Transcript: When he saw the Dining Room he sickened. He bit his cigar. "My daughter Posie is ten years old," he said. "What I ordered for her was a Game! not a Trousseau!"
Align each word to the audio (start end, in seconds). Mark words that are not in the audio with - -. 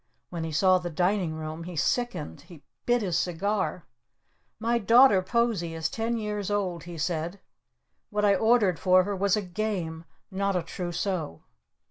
When 0.31 0.43
he 0.43 0.51
saw 0.51 0.79
the 0.79 0.89
Dining 0.89 1.35
Room 1.35 1.65
he 1.65 1.75
sickened. 1.75 2.41
He 2.47 2.63
bit 2.87 3.03
his 3.03 3.19
cigar. 3.19 3.85
"My 4.59 4.79
daughter 4.79 5.21
Posie 5.21 5.75
is 5.75 5.89
ten 5.89 6.17
years 6.17 6.49
old," 6.49 6.85
he 6.85 6.97
said. 6.97 7.39
"What 8.09 8.25
I 8.25 8.33
ordered 8.33 8.79
for 8.79 9.03
her 9.03 9.15
was 9.15 9.37
a 9.37 9.43
Game! 9.43 10.05
not 10.31 10.55
a 10.55 10.63
Trousseau!" 10.63 11.43